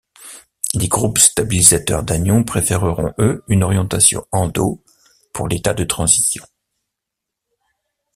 Les 0.73 0.87
groupes 0.87 1.19
stabilisateurs 1.19 2.01
d'anion 2.03 2.43
préféreront 2.43 3.13
eux 3.19 3.43
une 3.47 3.61
orientation 3.61 4.25
endo 4.31 4.83
pour 5.31 5.47
l'état 5.47 5.75
de 5.75 5.83
transition. 5.83 6.43